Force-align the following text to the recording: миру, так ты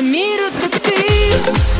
миру, 0.00 0.50
так 0.60 0.80
ты 0.80 1.75